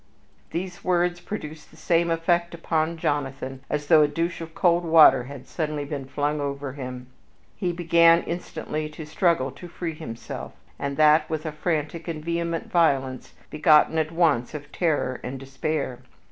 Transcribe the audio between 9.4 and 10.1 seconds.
to free